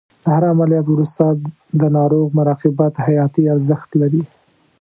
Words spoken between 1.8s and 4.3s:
د ناروغ مراقبت حیاتي ارزښت لري.